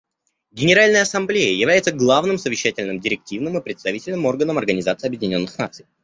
[0.49, 5.85] Генеральная Ассамблея является главным совещательным, директивным и представительным органом Организации Объединенных Наций.